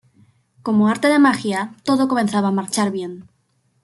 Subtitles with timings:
[0.63, 3.27] Como por arte de magia, todo comenzaba a marchar bien.